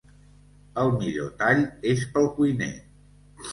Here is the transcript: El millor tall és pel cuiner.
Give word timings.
El 0.83 0.89
millor 1.03 1.29
tall 1.43 1.63
és 1.93 2.07
pel 2.17 2.33
cuiner. 2.41 2.73